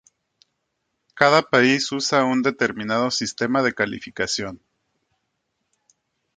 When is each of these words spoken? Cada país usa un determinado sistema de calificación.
Cada 1.13 1.43
país 1.43 1.91
usa 1.91 2.23
un 2.23 2.41
determinado 2.41 3.11
sistema 3.11 3.61
de 3.61 3.75
calificación. 3.75 4.59